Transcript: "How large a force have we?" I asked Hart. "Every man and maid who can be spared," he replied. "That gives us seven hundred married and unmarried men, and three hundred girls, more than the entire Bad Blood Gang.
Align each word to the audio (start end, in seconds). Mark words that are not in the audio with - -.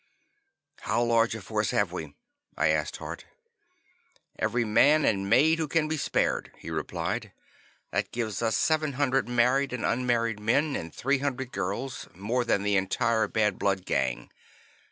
"How 0.79 1.03
large 1.03 1.35
a 1.35 1.41
force 1.43 1.69
have 1.69 1.91
we?" 1.91 2.15
I 2.57 2.69
asked 2.69 2.97
Hart. 2.97 3.25
"Every 4.39 4.65
man 4.65 5.05
and 5.05 5.29
maid 5.29 5.59
who 5.59 5.67
can 5.67 5.87
be 5.87 5.95
spared," 5.95 6.51
he 6.57 6.71
replied. 6.71 7.33
"That 7.91 8.11
gives 8.11 8.41
us 8.41 8.57
seven 8.57 8.93
hundred 8.93 9.29
married 9.29 9.73
and 9.73 9.85
unmarried 9.85 10.39
men, 10.39 10.75
and 10.75 10.91
three 10.91 11.19
hundred 11.19 11.51
girls, 11.51 12.07
more 12.15 12.43
than 12.43 12.63
the 12.63 12.77
entire 12.77 13.27
Bad 13.27 13.59
Blood 13.59 13.85
Gang. 13.85 14.31